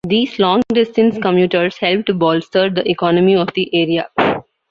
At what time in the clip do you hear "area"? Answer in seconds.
3.71-4.09